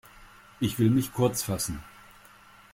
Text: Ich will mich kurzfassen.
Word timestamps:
Ich 0.59 0.79
will 0.79 0.89
mich 0.89 1.13
kurzfassen. 1.13 1.83